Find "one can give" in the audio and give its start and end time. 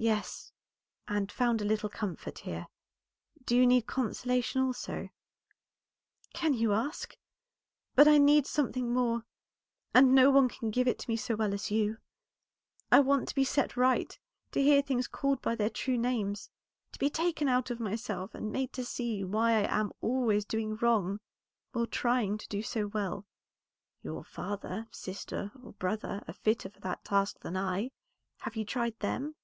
10.30-10.86